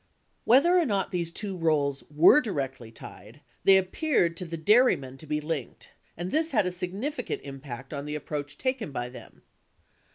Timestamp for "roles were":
1.55-2.41